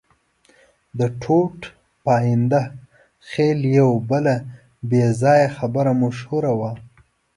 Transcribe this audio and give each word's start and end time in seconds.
د 0.99 1.01
ټوټ 1.21 1.57
پاینده 2.05 2.61
خېل 3.29 3.59
یوه 3.77 3.97
بله 4.11 4.35
بې 4.89 5.03
ځایه 5.21 5.47
خبره 5.57 5.91
مشهوره 6.03 6.51
وه. 6.59 6.71